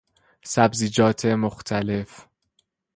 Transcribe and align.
سبزیجات 0.43 1.25
مختلف 1.25 2.25